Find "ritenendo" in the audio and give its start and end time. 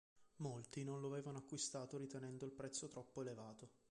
1.99-2.43